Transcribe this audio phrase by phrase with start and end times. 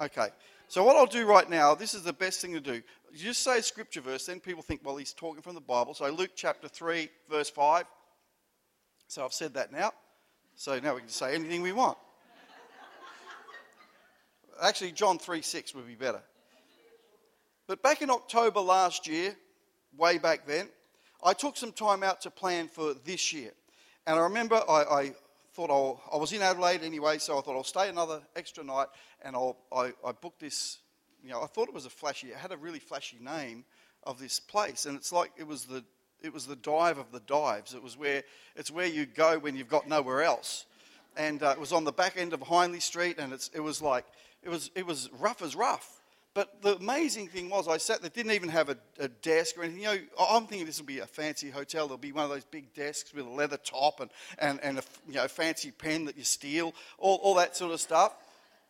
[0.00, 0.28] Okay.
[0.68, 2.82] So what I'll do right now, this is the best thing to do.
[3.12, 5.94] You just say a scripture verse, then people think, well, he's talking from the Bible.
[5.94, 7.84] So Luke chapter 3, verse 5.
[9.06, 9.92] So I've said that now.
[10.56, 11.98] So now we can say anything we want.
[14.62, 16.20] Actually, John 3 6 would be better.
[17.66, 19.36] But back in October last year,
[19.96, 20.68] way back then,
[21.22, 23.50] I took some time out to plan for this year.
[24.06, 25.12] And I remember I, I
[25.56, 28.88] thought I'll, i was in Adelaide anyway, so I thought I'll stay another extra night
[29.22, 30.80] and I'll, I, I booked this.
[31.24, 33.64] You know, I thought it was a flashy, it had a really flashy name
[34.02, 34.84] of this place.
[34.84, 35.82] And it's like it was the,
[36.20, 37.72] it was the dive of the dives.
[37.72, 38.22] It was where,
[38.54, 40.66] it's where you go when you've got nowhere else.
[41.16, 43.80] And uh, it was on the back end of Hindley Street and it's, it was
[43.80, 44.04] like,
[44.42, 45.95] it was, it was rough as rough.
[46.36, 49.62] But the amazing thing was, I sat there, didn't even have a, a, desk or
[49.62, 49.80] anything.
[49.80, 51.86] You know, I'm thinking this will be a fancy hotel.
[51.86, 54.82] There'll be one of those big desks with a leather top and, and, and a
[55.08, 58.14] you know, fancy pen that you steal, all, all that sort of stuff.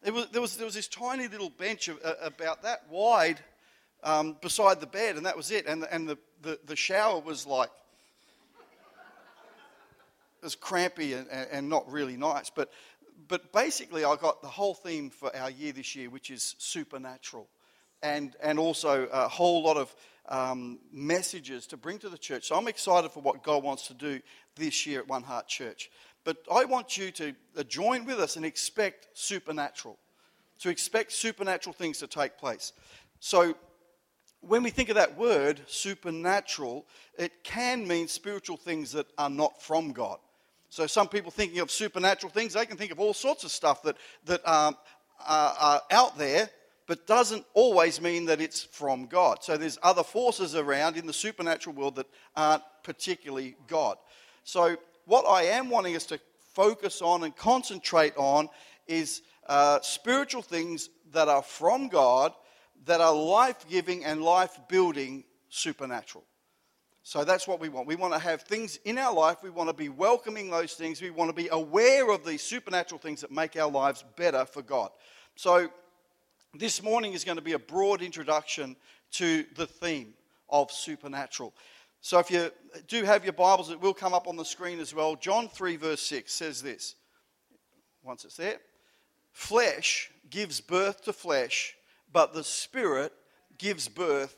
[0.05, 3.41] Was, there, was, there was this tiny little bench of, uh, about that wide
[4.05, 5.67] um, beside the bed, and that was it.
[5.67, 7.71] And, the, and the, the, the shower was like,
[10.41, 12.49] it was crampy and, and not really nice.
[12.49, 12.71] But,
[13.27, 17.49] but basically, I got the whole theme for our year this year, which is supernatural
[18.03, 19.95] and, and also a whole lot of
[20.29, 22.49] um, messages to bring to the church.
[22.49, 24.21] So I'm excited for what God wants to do
[24.57, 25.91] this year at One Heart Church.
[26.25, 29.99] But I want you to uh, join with us and expect supernatural,
[30.61, 32.73] to expect supernatural things to take place.
[33.21, 33.55] So
[34.41, 36.87] when we think of that word, supernatural,
[37.19, 40.19] it can mean spiritual things that are not from God.
[40.69, 43.83] So some people thinking of supernatural things, they can think of all sorts of stuff
[43.85, 44.77] that, that um,
[45.27, 46.51] are, are out there
[46.87, 49.43] but doesn't always mean that it's from God.
[49.43, 53.97] So there's other forces around in the supernatural world that aren't particularly God.
[54.45, 56.21] So what I am wanting us to
[56.55, 58.49] focus on and concentrate on
[58.87, 62.33] is uh, spiritual things that are from God,
[62.85, 66.25] that are life giving and life building supernatural.
[67.03, 67.87] So that's what we want.
[67.87, 69.39] We want to have things in our life.
[69.43, 71.01] We want to be welcoming those things.
[71.01, 74.61] We want to be aware of these supernatural things that make our lives better for
[74.61, 74.91] God.
[75.37, 75.69] So
[76.59, 78.77] this morning is going to be a broad introduction
[79.13, 80.15] to the theme
[80.49, 81.55] of supernatural.
[82.01, 82.51] So if you
[82.87, 85.17] do have your Bibles, it will come up on the screen as well.
[85.17, 86.95] John 3, verse 6 says this.
[88.03, 88.59] Once it's there,
[89.33, 91.75] flesh gives birth to flesh,
[92.13, 93.13] but the Spirit
[93.59, 94.37] gives birth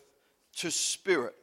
[0.56, 1.34] to spirit.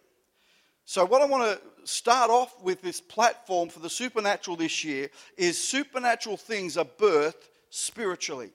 [0.86, 5.10] So, what I want to start off with this platform for the supernatural this year
[5.38, 8.52] is supernatural things are birthed spiritually.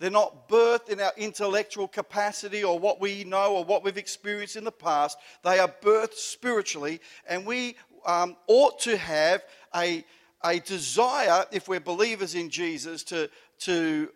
[0.00, 4.56] They're not birthed in our intellectual capacity or what we know or what we've experienced
[4.56, 5.18] in the past.
[5.44, 9.44] They are birthed spiritually, and we um, ought to have
[9.76, 10.04] a,
[10.42, 13.30] a desire, if we're believers in Jesus, to,
[13.60, 14.10] to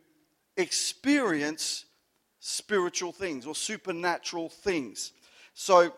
[0.57, 1.85] experience
[2.41, 5.13] spiritual things or supernatural things.
[5.53, 5.95] So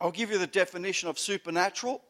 [0.00, 2.02] I'll give you the definition of supernatural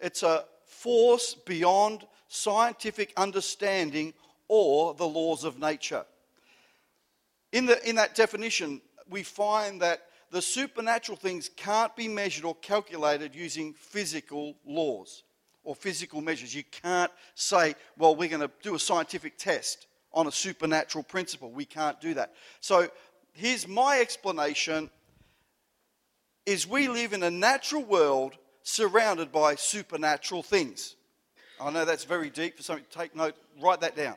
[0.00, 4.14] it's a force beyond scientific understanding
[4.48, 6.04] or the laws of nature.
[7.52, 12.54] In, the, in that definition, we find that the supernatural things can't be measured or
[12.56, 15.24] calculated using physical laws
[15.64, 16.54] or physical measures.
[16.54, 21.50] You can't say, well, we're going to do a scientific test on a supernatural principle.
[21.50, 22.34] We can't do that.
[22.60, 22.88] So
[23.32, 24.90] here's my explanation
[26.46, 30.96] is we live in a natural world surrounded by supernatural things.
[31.60, 34.16] I know that's very deep for somebody to take note, write that down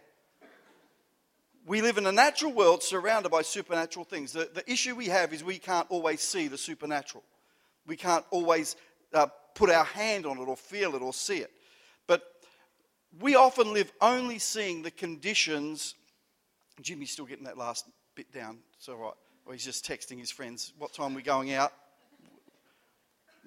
[1.66, 4.34] we live in a natural world surrounded by supernatural things.
[4.34, 7.24] The, the issue we have is we can't always see the supernatural.
[7.88, 8.76] We can't always
[9.14, 11.52] uh, put our hand on it or feel it or see it.
[12.08, 12.24] But
[13.20, 15.96] we often live only seeing the conditions.
[16.82, 17.86] Jimmy's still getting that last
[18.16, 18.60] bit down.
[18.78, 19.14] It's all right.
[19.46, 21.74] Or he's just texting his friends, what time are we going out?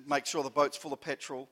[0.06, 1.48] Make sure the boat's full of petrol.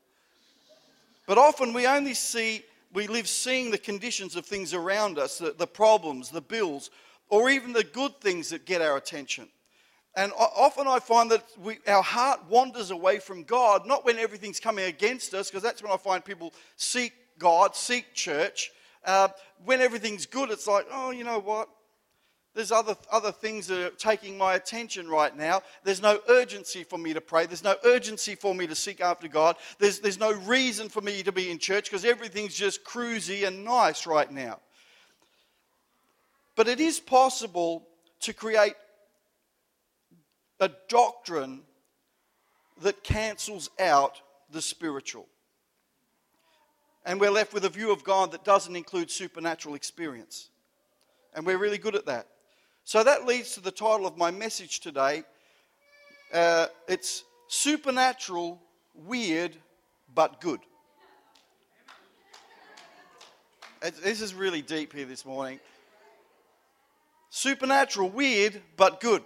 [1.26, 2.62] But often we only see
[2.94, 6.90] we live seeing the conditions of things around us, the, the problems, the bills,
[7.28, 9.48] or even the good things that get our attention.
[10.16, 14.60] And often I find that we, our heart wanders away from God, not when everything's
[14.60, 18.70] coming against us, because that's when I find people seek God, seek church.
[19.04, 19.28] Uh,
[19.64, 21.68] when everything's good, it's like, oh, you know what?
[22.54, 25.62] There's other, other things that are taking my attention right now.
[25.82, 27.46] There's no urgency for me to pray.
[27.46, 29.56] There's no urgency for me to seek after God.
[29.80, 33.64] There's, there's no reason for me to be in church because everything's just cruisy and
[33.64, 34.60] nice right now.
[36.54, 37.88] But it is possible
[38.20, 38.76] to create
[40.60, 41.62] a doctrine
[42.82, 44.20] that cancels out
[44.52, 45.26] the spiritual.
[47.04, 50.50] And we're left with a view of God that doesn't include supernatural experience.
[51.34, 52.28] And we're really good at that.
[52.86, 55.22] So that leads to the title of my message today.
[56.32, 58.60] Uh, it's Supernatural,
[58.94, 59.56] Weird,
[60.14, 60.60] but Good.
[64.02, 65.60] This is really deep here this morning.
[67.28, 69.22] Supernatural, weird, but good.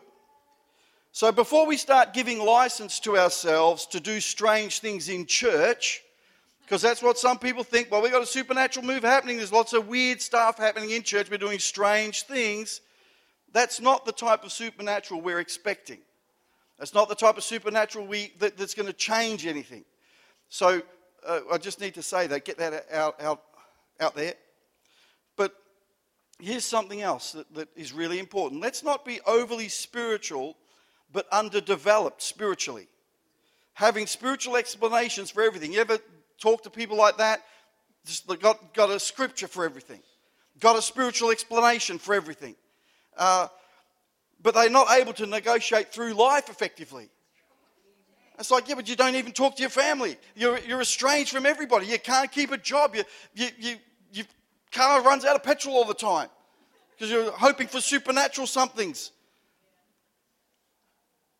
[1.12, 6.02] So before we start giving license to ourselves to do strange things in church,
[6.64, 9.74] because that's what some people think, well, we've got a supernatural move happening, there's lots
[9.74, 12.80] of weird stuff happening in church, we're doing strange things.
[13.52, 15.98] That's not the type of supernatural we're expecting.
[16.78, 19.84] That's not the type of supernatural we, that, that's going to change anything.
[20.48, 20.80] So
[21.26, 23.42] uh, I just need to say that, get that out, out,
[24.00, 24.34] out there.
[25.36, 25.54] But
[26.38, 28.60] here's something else that, that is really important.
[28.60, 30.56] Let's not be overly spiritual,
[31.12, 32.86] but underdeveloped spiritually.
[33.74, 35.72] Having spiritual explanations for everything.
[35.72, 35.98] You ever
[36.40, 37.42] talk to people like that?
[38.04, 40.00] Just got, got a scripture for everything,
[40.60, 42.54] got a spiritual explanation for everything.
[43.18, 43.48] Uh,
[44.40, 47.10] but they're not able to negotiate through life effectively.
[48.38, 50.16] It's like, yeah, but you don't even talk to your family.
[50.36, 51.86] You're, you're estranged from everybody.
[51.86, 52.94] You can't keep a job.
[52.94, 53.02] You,
[53.34, 53.76] you, you,
[54.12, 54.26] your
[54.70, 56.28] car runs out of petrol all the time
[56.92, 59.10] because you're hoping for supernatural somethings.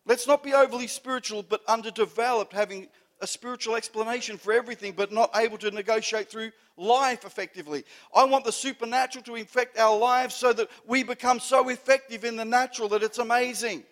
[0.06, 2.88] Let's not be overly spiritual but underdeveloped, having
[3.20, 7.84] a spiritual explanation for everything, but not able to negotiate through life effectively.
[8.14, 12.36] I want the supernatural to infect our lives so that we become so effective in
[12.36, 13.84] the natural that it's amazing.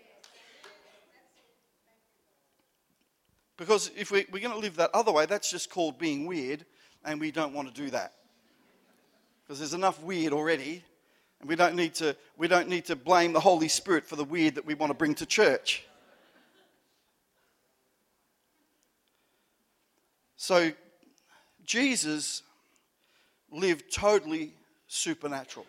[3.57, 6.65] Because if we, are going to live that other way, that's just called being weird,
[7.05, 8.13] and we don't want to do that.
[9.43, 10.85] Because there's enough weird already,
[11.41, 14.25] and we don't, need to, we don't need to blame the Holy Spirit for the
[14.25, 15.85] weird that we want to bring to church.
[20.37, 20.73] So,
[21.65, 22.43] Jesus
[23.51, 24.55] lived totally
[24.87, 25.67] supernatural.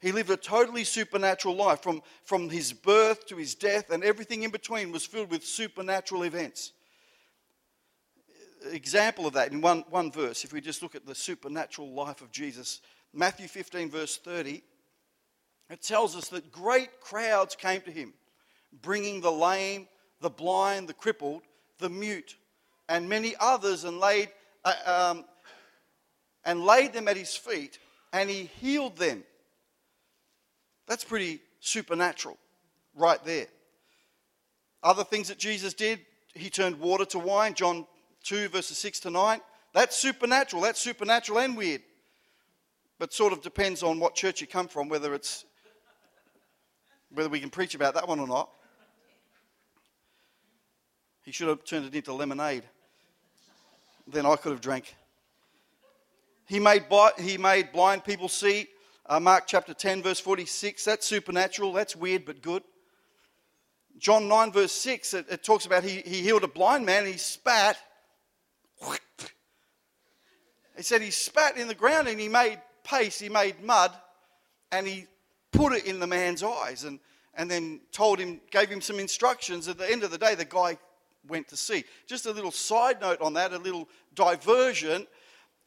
[0.00, 1.82] He lived a totally supernatural life.
[1.82, 6.22] From, from his birth to his death and everything in between was filled with supernatural
[6.22, 6.72] events.
[8.70, 12.20] Example of that in one, one verse, if we just look at the supernatural life
[12.20, 12.80] of Jesus,
[13.12, 14.62] Matthew 15, verse 30,
[15.70, 18.12] it tells us that great crowds came to him,
[18.82, 19.88] bringing the lame,
[20.20, 21.42] the blind, the crippled,
[21.78, 22.36] the mute,
[22.88, 24.28] and many others, and laid,
[24.64, 25.24] uh, um,
[26.44, 27.78] and laid them at his feet,
[28.12, 29.24] and he healed them.
[30.86, 32.38] That's pretty supernatural,
[32.94, 33.46] right there.
[34.82, 36.00] Other things that Jesus did,
[36.34, 37.86] he turned water to wine, John
[38.24, 39.40] 2, verses 6 to 9.
[39.72, 40.62] That's supernatural.
[40.62, 41.82] That's supernatural and weird.
[42.98, 45.44] But sort of depends on what church you come from, whether it's
[47.12, 48.50] whether we can preach about that one or not.
[51.24, 52.64] He should have turned it into lemonade
[54.06, 54.96] than I could have drank.
[56.46, 56.84] He made,
[57.18, 58.68] he made blind people see.
[59.04, 60.84] Uh, Mark chapter 10, verse 46.
[60.84, 61.72] That's supernatural.
[61.72, 62.62] That's weird, but good.
[63.98, 67.06] John 9, verse 6, it, it talks about he, he healed a blind man.
[67.06, 67.78] He spat.
[70.76, 73.92] He said he spat in the ground and he made paste, he made mud,
[74.70, 75.06] and he
[75.50, 77.00] put it in the man's eyes and,
[77.34, 79.68] and then told him, gave him some instructions.
[79.68, 80.76] At the end of the day, the guy
[81.28, 81.84] went to see.
[82.06, 85.06] Just a little side note on that, a little diversion.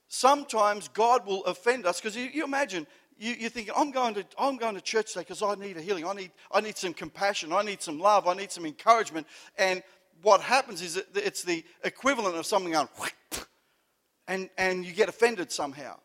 [0.07, 2.87] Sometimes God will offend us because you, you, imagine
[3.19, 5.81] you, you're thinking, I'm going to, I'm going to church today because I need a
[5.81, 6.05] healing.
[6.05, 7.51] I need, I need some compassion.
[7.51, 8.27] I need some love.
[8.27, 9.27] I need some encouragement.
[9.57, 9.83] And
[10.21, 12.87] what happens is it's the equivalent of something going,
[14.27, 15.99] and, and you get offended somehow.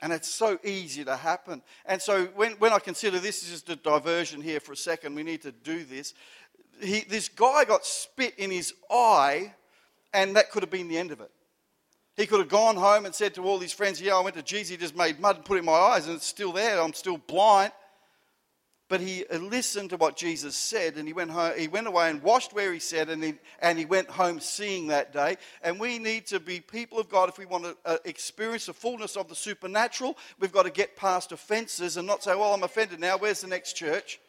[0.00, 1.62] And it's so easy to happen.
[1.86, 5.14] And so when, when I consider this is just a diversion here for a second,
[5.14, 6.12] we need to do this
[6.80, 9.54] he, this guy got spit in his eye,
[10.12, 11.30] and that could have been the end of it.
[12.16, 14.42] He could have gone home and said to all his friends, Yeah, I went to
[14.42, 16.80] Jesus, he just made mud and put it in my eyes, and it's still there.
[16.80, 17.72] I'm still blind.
[18.92, 22.22] But he listened to what Jesus said, and he went, home, he went away and
[22.22, 25.38] washed where he said, and he, and he went home seeing that day.
[25.62, 28.74] And we need to be people of God if we want to uh, experience the
[28.74, 30.18] fullness of the supernatural.
[30.38, 33.16] We've got to get past offenses and not say, Well, I'm offended now.
[33.16, 34.20] Where's the next church?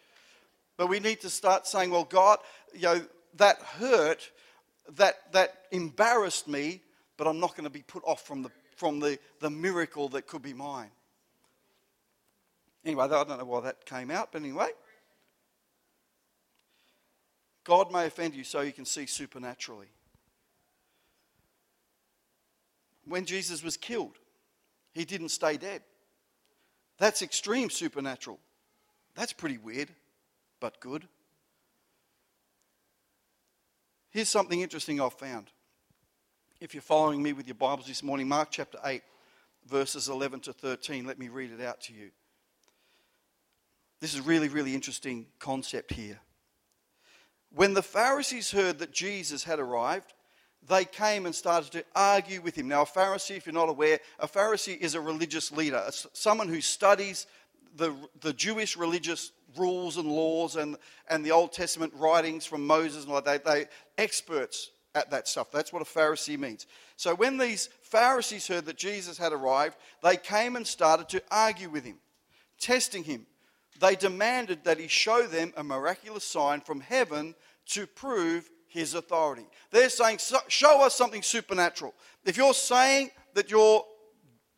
[0.78, 2.40] But we need to start saying, well, God,
[2.74, 3.02] you know,
[3.36, 4.32] that hurt,
[4.96, 6.82] that, that embarrassed me,
[7.18, 10.28] but I'm not going to be put off from the, from the, the miracle that
[10.28, 10.90] could be mine.
[12.84, 14.70] Anyway, I don't know why that came out, but anyway.
[17.64, 19.88] God may offend you so you can see supernaturally.
[23.06, 24.18] When Jesus was killed,
[24.94, 25.82] he didn't stay dead.
[26.98, 28.40] That's extreme supernatural.
[29.16, 29.90] That's pretty weird
[30.64, 31.06] but good.
[34.12, 35.48] Here's something interesting I've found.
[36.62, 39.02] If you're following me with your Bibles this morning, Mark chapter 8,
[39.68, 42.12] verses 11 to 13, let me read it out to you.
[44.00, 46.22] This is a really, really interesting concept here.
[47.54, 50.14] When the Pharisees heard that Jesus had arrived,
[50.66, 52.70] they came and started to argue with him.
[52.70, 56.62] Now, a Pharisee, if you're not aware, a Pharisee is a religious leader, someone who
[56.62, 57.28] studies
[57.76, 60.78] the, the Jewish religious rules and laws and,
[61.10, 63.44] and the Old Testament writings from Moses and all that.
[63.46, 63.66] They, they
[63.98, 65.52] experts at that stuff.
[65.52, 66.68] That's what a Pharisee means.
[66.98, 71.70] So when these Pharisees heard that Jesus had arrived, they came and started to argue
[71.70, 71.98] with him,
[72.60, 73.26] testing him
[73.80, 77.36] they demanded that he show them a miraculous sign from heaven
[77.68, 79.46] to prove his authority.
[79.72, 81.94] They're saying, Show us something supernatural.
[82.26, 83.84] If you're saying that you're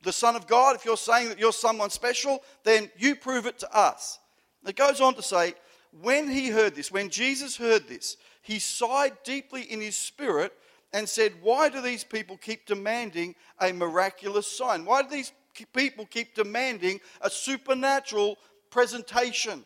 [0.06, 3.60] the Son of God, if you're saying that you're someone special, then you prove it
[3.60, 4.20] to us.
[4.66, 5.54] It goes on to say,
[6.02, 10.54] when he heard this, when Jesus heard this, he sighed deeply in his spirit
[10.94, 14.86] and said, Why do these people keep demanding a miraculous sign?
[14.86, 15.34] Why do these
[15.74, 18.38] people keep demanding a supernatural
[18.70, 19.64] presentation.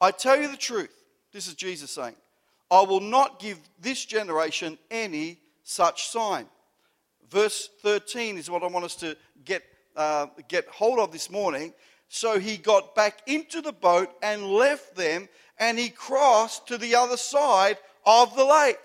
[0.00, 0.94] I tell you the truth.
[1.32, 2.14] This is Jesus saying,
[2.70, 6.46] I will not give this generation any such sign.
[7.30, 9.62] Verse 13 is what I want us to get,
[9.96, 11.74] uh, get hold of this morning.
[12.08, 16.94] So he got back into the boat and left them, and he crossed to the
[16.94, 18.78] other side of the lake.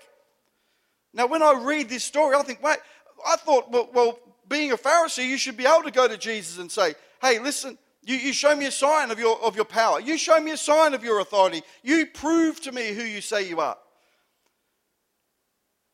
[1.14, 2.78] Now, when I read this story, I think, wait,
[3.26, 6.58] I thought, well, well being a Pharisee, you should be able to go to Jesus
[6.58, 10.00] and say, hey, listen, you, you show me a sign of your, of your power.
[10.00, 11.62] You show me a sign of your authority.
[11.82, 13.78] You prove to me who you say you are.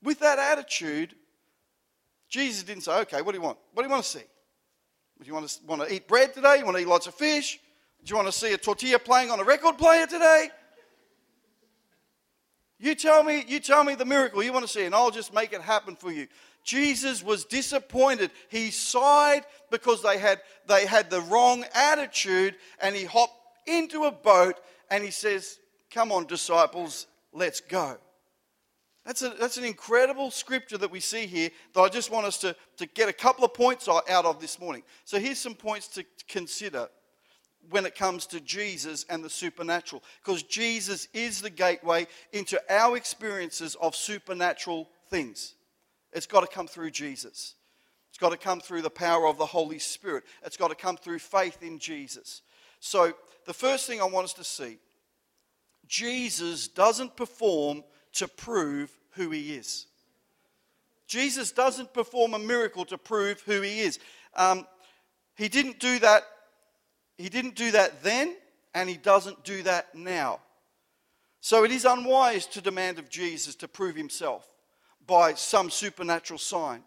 [0.02, 1.14] With that attitude,
[2.30, 3.58] Jesus didn't say, okay, what do you want?
[3.74, 4.24] What do you want to see?
[5.20, 6.58] Do you want to, want to eat bread today?
[6.58, 7.58] You want to eat lots of fish?
[8.04, 10.48] Do you want to see a tortilla playing on a record player today?
[12.78, 15.34] You tell me, you tell me the miracle you want to see, and I'll just
[15.34, 16.28] make it happen for you.
[16.64, 18.30] Jesus was disappointed.
[18.48, 23.34] He sighed because they had, they had the wrong attitude, and he hopped
[23.66, 24.60] into a boat
[24.90, 25.58] and he says,
[25.90, 27.98] Come on, disciples, let's go.
[29.10, 32.38] That's, a, that's an incredible scripture that we see here that I just want us
[32.38, 34.84] to, to get a couple of points out of this morning.
[35.04, 36.88] So here's some points to consider
[37.70, 40.04] when it comes to Jesus and the supernatural.
[40.24, 45.56] Because Jesus is the gateway into our experiences of supernatural things.
[46.12, 47.56] It's got to come through Jesus.
[48.10, 50.22] It's got to come through the power of the Holy Spirit.
[50.44, 52.42] It's got to come through faith in Jesus.
[52.78, 53.12] So,
[53.44, 54.78] the first thing I want us to see
[55.88, 59.86] Jesus doesn't perform to prove who he is.
[61.06, 63.98] Jesus doesn't perform a miracle to prove who he is.
[64.36, 64.66] Um,
[65.36, 66.22] he didn't do that.
[67.18, 68.36] He didn't do that then,
[68.74, 70.40] and he doesn't do that now.
[71.40, 74.46] So it is unwise to demand of Jesus to prove himself
[75.06, 76.82] by some supernatural sign.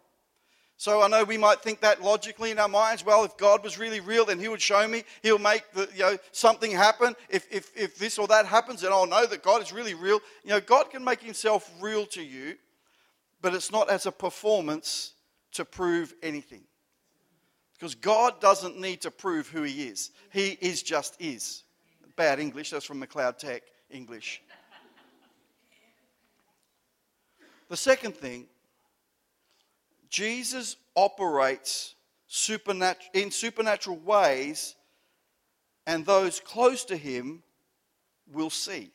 [0.84, 3.06] So I know we might think that logically in our minds.
[3.06, 5.06] Well, if God was really real, then He would show me.
[5.22, 7.16] He'll make the, you know something happen.
[7.30, 10.20] If, if, if this or that happens, then I'll know that God is really real.
[10.44, 12.58] You know, God can make Himself real to you,
[13.42, 15.14] but it's not as a performance
[15.54, 16.66] to prove anything.
[17.76, 20.12] Because God doesn't need to prove who He is.
[20.34, 21.64] He is just is.
[22.18, 22.72] Bad English.
[22.72, 24.42] That's from McLeod Tech English.
[27.70, 28.48] The second thing,
[30.14, 31.96] Jesus operates
[33.16, 34.76] in supernatural ways,
[35.88, 37.42] and those close to him
[38.32, 38.92] will see.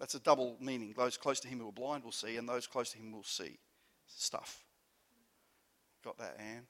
[0.00, 0.94] That's a double meaning.
[0.96, 3.22] Those close to him who are blind will see, and those close to him will
[3.22, 3.56] see
[4.08, 4.64] stuff.
[6.04, 6.66] Got that, Anne?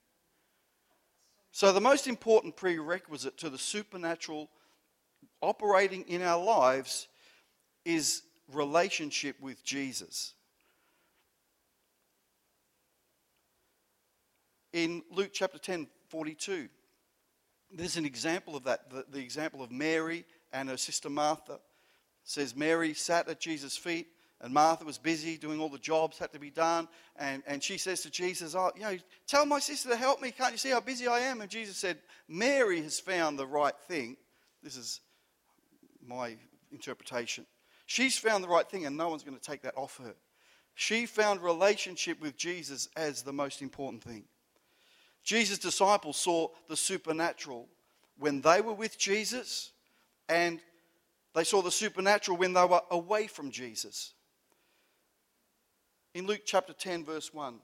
[1.52, 4.50] So, the most important prerequisite to the supernatural
[5.40, 7.08] operating in our lives
[7.86, 8.20] is
[8.52, 10.34] relationship with Jesus.
[14.72, 16.68] In Luke chapter 10, 42,
[17.72, 18.90] there's an example of that.
[18.90, 21.54] The, the example of Mary and her sister Martha.
[21.54, 21.60] It
[22.24, 24.08] says Mary sat at Jesus' feet
[24.40, 26.88] and Martha was busy doing all the jobs had to be done.
[27.16, 28.96] And, and she says to Jesus, Oh, you know,
[29.26, 30.30] tell my sister to help me.
[30.30, 31.40] Can't you see how busy I am?
[31.40, 34.16] And Jesus said, Mary has found the right thing.
[34.62, 35.00] This is
[36.06, 36.36] my
[36.72, 37.44] interpretation.
[37.86, 40.14] She's found the right thing, and no one's going to take that off her.
[40.74, 44.24] She found relationship with Jesus as the most important thing.
[45.30, 47.68] Jesus' disciples saw the supernatural
[48.18, 49.70] when they were with Jesus,
[50.28, 50.58] and
[51.36, 54.14] they saw the supernatural when they were away from Jesus.
[56.16, 57.60] In Luke chapter 10, verse 1,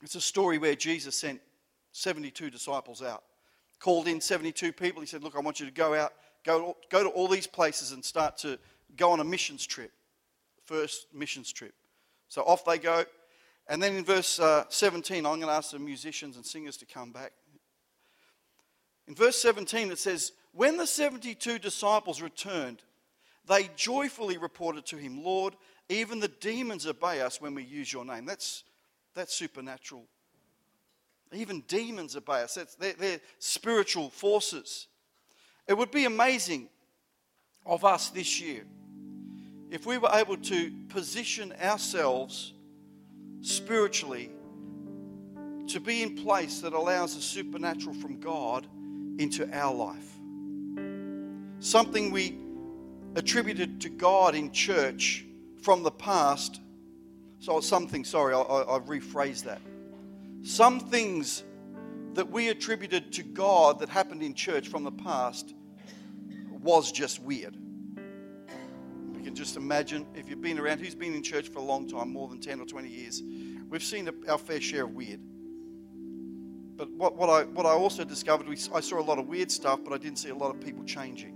[0.00, 1.42] it's a story where Jesus sent
[1.92, 3.22] 72 disciples out,
[3.78, 5.02] called in 72 people.
[5.02, 7.92] He said, Look, I want you to go out, go, go to all these places
[7.92, 8.58] and start to
[8.96, 9.92] go on a missions trip.
[10.64, 11.74] First missions trip.
[12.28, 13.04] So off they go.
[13.68, 16.86] And then in verse uh, 17, I'm going to ask the musicians and singers to
[16.86, 17.32] come back.
[19.06, 22.82] In verse 17, it says, When the 72 disciples returned,
[23.46, 25.54] they joyfully reported to him, Lord,
[25.88, 28.24] even the demons obey us when we use your name.
[28.24, 28.64] That's,
[29.14, 30.04] that's supernatural.
[31.32, 32.54] Even demons obey us.
[32.54, 34.86] That's, they're, they're spiritual forces.
[35.66, 36.68] It would be amazing
[37.64, 38.64] of us this year
[39.70, 42.52] if we were able to position ourselves
[43.42, 44.30] spiritually
[45.66, 48.66] to be in place that allows the supernatural from God
[49.18, 50.18] into our life.
[51.58, 52.38] Something we
[53.14, 55.26] attributed to God in church
[55.60, 56.60] from the past.
[57.38, 59.60] So, something, sorry, I, I, I rephrased that.
[60.42, 61.44] Some things
[62.14, 65.54] that we attributed to God that happened in church from the past
[66.60, 67.56] was just weird.
[69.32, 72.12] Can just imagine if you've been around, who's been in church for a long time,
[72.12, 73.22] more than 10 or 20 years,
[73.70, 75.20] we've seen our fair share of weird.
[76.76, 79.50] But what, what, I, what I also discovered, we, I saw a lot of weird
[79.50, 81.34] stuff, but I didn't see a lot of people changing.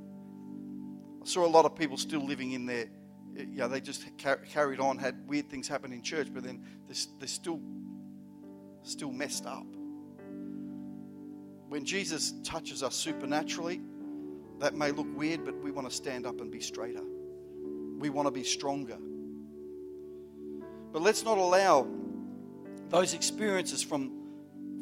[1.22, 2.84] I saw a lot of people still living in their,
[3.34, 4.04] you know, they just
[4.52, 7.62] carried on, had weird things happen in church, but then they're, they're still,
[8.82, 9.64] still messed up.
[11.70, 13.80] When Jesus touches us supernaturally,
[14.58, 17.00] that may look weird, but we want to stand up and be straighter.
[17.98, 18.98] We want to be stronger.
[20.92, 21.86] But let's not allow
[22.88, 24.12] those experiences from,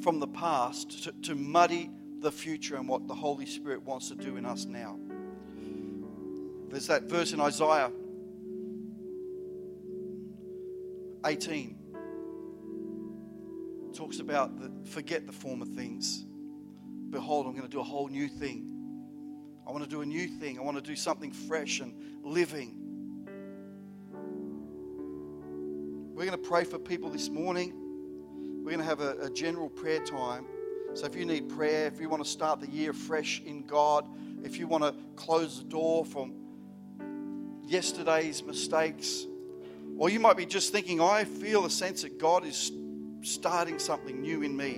[0.03, 1.91] from the past to, to muddy
[2.21, 4.99] the future and what the Holy Spirit wants to do in us now.
[6.69, 7.91] There's that verse in Isaiah
[11.25, 11.79] 18
[13.95, 16.25] talks about the, forget the former things.
[17.11, 18.71] Behold, I'm going to do a whole new thing.
[19.67, 20.59] I want to do a new thing.
[20.59, 22.84] I want to do something fresh and living.
[26.15, 27.75] We're going to pray for people this morning.
[28.63, 30.47] We're going to have a, a general prayer time.
[30.95, 34.07] So if you need prayer, if you want to start the year fresh in God,
[34.45, 36.35] if you want to close the door from
[37.65, 39.27] yesterday's mistakes,
[39.99, 42.71] or you might be just thinking, I feel a sense that God is
[43.23, 44.77] starting something new in me.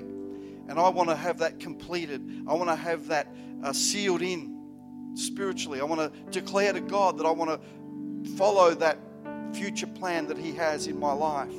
[0.68, 2.46] And I want to have that completed.
[2.48, 3.28] I want to have that
[3.62, 5.82] uh, sealed in spiritually.
[5.82, 8.98] I want to declare to God that I want to follow that
[9.52, 11.54] future plan that He has in my life.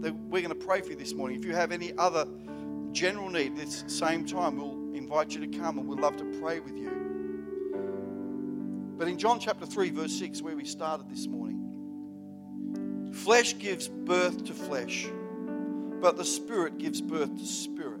[0.00, 1.38] That we're going to pray for you this morning.
[1.38, 2.26] If you have any other
[2.92, 6.60] general need this same time, we'll invite you to come and we'd love to pray
[6.60, 6.90] with you.
[8.96, 14.44] But in John chapter 3, verse 6, where we started this morning, flesh gives birth
[14.44, 15.06] to flesh,
[16.00, 18.00] but the Spirit gives birth to spirit.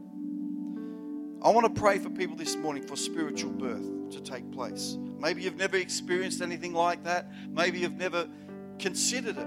[1.42, 4.96] I want to pray for people this morning for spiritual birth to take place.
[5.18, 7.30] Maybe you've never experienced anything like that.
[7.50, 8.26] Maybe you've never
[8.78, 9.46] considered it.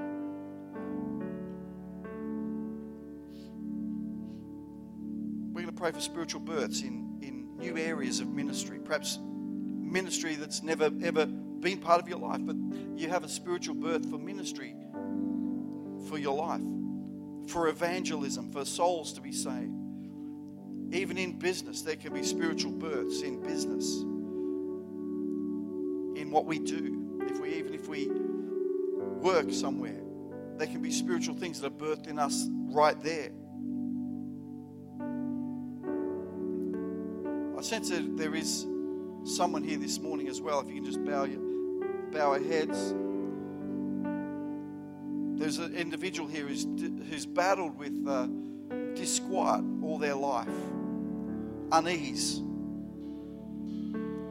[5.54, 8.80] We're going to pray for spiritual births in, in new areas of ministry.
[8.80, 12.56] Perhaps ministry that's never ever been part of your life, but
[12.96, 14.76] you have a spiritual birth for ministry
[16.08, 16.62] for your life,
[17.52, 19.74] for evangelism, for souls to be saved.
[20.92, 24.02] Even in business, there can be spiritual births in business
[26.20, 27.20] in what we do.
[27.30, 28.10] If we even if we
[29.20, 30.02] work somewhere,
[30.58, 33.32] there can be spiritual things that are birthed in us right there.
[37.58, 38.66] I sense that there is
[39.26, 40.62] someone here this morning as well.
[40.62, 41.42] If you can just bow your
[42.12, 42.94] bow our heads.
[45.40, 46.66] There's an individual here who's,
[47.10, 48.28] who's battled with uh,
[48.96, 50.48] disquiet all their life,
[51.72, 52.42] unease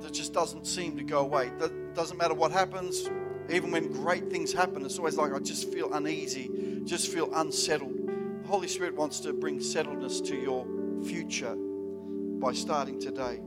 [0.02, 1.50] that just doesn't seem to go away.
[1.58, 3.08] That doesn't matter what happens,
[3.50, 8.08] even when great things happen, it's always like I just feel uneasy, just feel unsettled.
[8.42, 10.66] The Holy Spirit wants to bring settledness to your
[11.04, 13.40] future by starting today.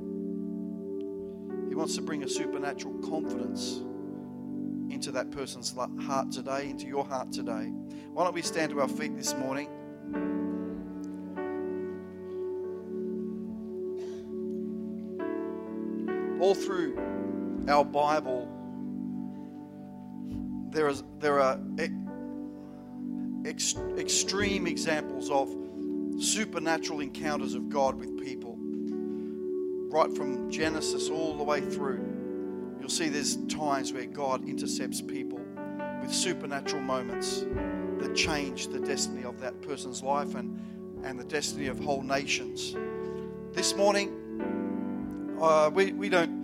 [1.69, 3.81] He wants to bring a supernatural confidence
[4.93, 7.71] into that person's heart today, into your heart today.
[8.13, 9.69] Why don't we stand to our feet this morning?
[16.41, 16.97] all through
[17.69, 18.50] our Bible,
[20.71, 21.59] there, is, there are
[23.45, 25.53] ex, extreme examples of
[26.19, 28.57] supernatural encounters of God with people.
[29.89, 35.39] Right from Genesis all the way through, you'll see there's times where God intercepts people
[36.01, 37.45] with supernatural moments
[37.99, 40.59] that change the destiny of that person's life and,
[41.03, 42.75] and the destiny of whole nations.
[43.51, 46.40] This morning, uh, we, we don't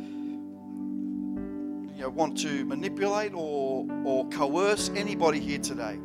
[2.08, 6.00] want to manipulate or, or coerce anybody here today.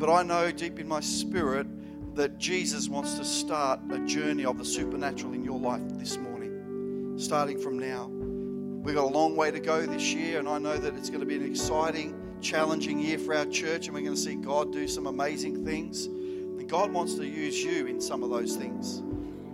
[0.00, 1.66] But I know deep in my spirit
[2.14, 7.16] that Jesus wants to start a journey of the supernatural in your life this morning.
[7.18, 8.06] starting from now.
[8.06, 11.20] We've got a long way to go this year, and I know that it's going
[11.20, 14.72] to be an exciting, challenging year for our church, and we're going to see God
[14.72, 16.06] do some amazing things.
[16.06, 19.02] And God wants to use you in some of those things.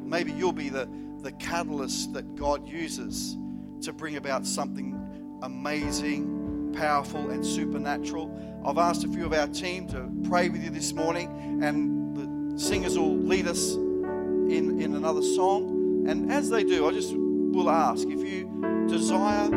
[0.01, 0.89] Maybe you'll be the,
[1.23, 3.37] the catalyst that God uses
[3.83, 4.96] to bring about something
[5.43, 8.63] amazing, powerful, and supernatural.
[8.65, 12.61] I've asked a few of our team to pray with you this morning, and the
[12.61, 16.07] singers will lead us in, in another song.
[16.09, 19.51] And as they do, I just will ask if you desire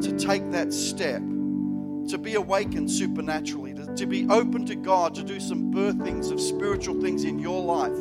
[0.00, 5.22] to take that step, to be awakened supernaturally, to, to be open to God, to
[5.22, 7.96] do some birthings of spiritual things in your life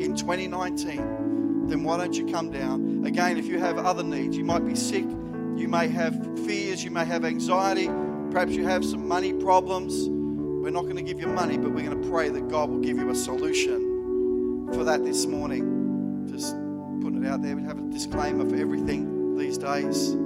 [0.00, 3.04] in 2019, then why don't you come down?
[3.06, 5.06] Again, if you have other needs, you might be sick,
[5.56, 6.14] you may have
[6.44, 7.88] fears, you may have anxiety,
[8.30, 10.08] perhaps you have some money problems.
[10.08, 12.80] We're not going to give you money, but we're going to pray that God will
[12.80, 16.26] give you a solution for that this morning.
[16.30, 16.54] Just
[17.00, 17.54] putting it out there.
[17.54, 20.16] We have a disclaimer for everything these days.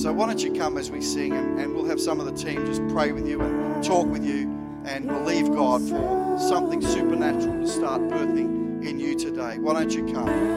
[0.00, 2.32] So why don't you come as we sing and, and we'll have some of the
[2.32, 4.50] team just pray with you and talk with you
[4.84, 9.58] and believe God for something supernatural to start birthing in you today.
[9.58, 10.54] Why don't you come?